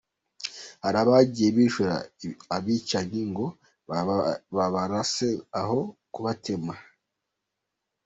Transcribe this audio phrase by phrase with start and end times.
[0.83, 1.95] Hari abagiye bishyura
[2.55, 3.45] abicanyi ngo
[4.55, 5.29] babarase
[5.61, 5.79] aho
[6.13, 6.75] kubatema.